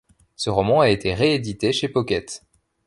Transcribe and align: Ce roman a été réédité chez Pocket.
Ce 0.35 0.49
roman 0.49 0.79
a 0.79 0.89
été 0.89 1.13
réédité 1.13 1.71
chez 1.73 1.87
Pocket. 1.87 2.43